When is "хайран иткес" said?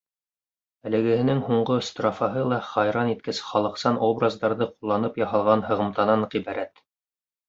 2.69-3.41